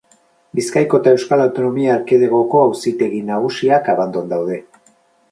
[0.59, 4.57] Bizkaiko eta Euskal Autonomia Erkidegoko Auzitegi Nagusiak Abandon daude.